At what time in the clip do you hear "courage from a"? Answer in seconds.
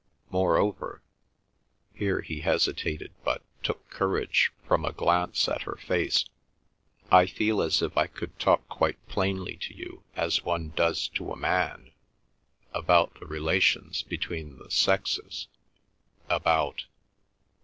3.91-4.91